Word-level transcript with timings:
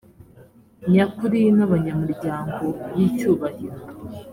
nyakuri 0.91 1.41
n’abanyamuryango 1.57 2.65
b’icyubahiro 2.93 3.79